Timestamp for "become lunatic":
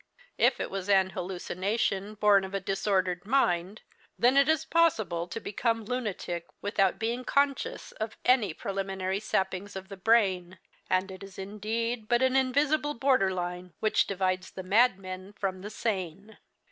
5.39-6.47